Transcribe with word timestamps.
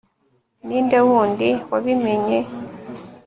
ninde 0.65 0.99
wundi 1.07 1.49
wabimenye 1.71 2.37